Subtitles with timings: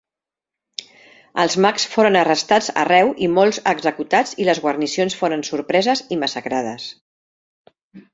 [1.41, 6.89] Els mags foren arrestats arreu i molts executats i les guarnicions foren sorpreses i massacrades.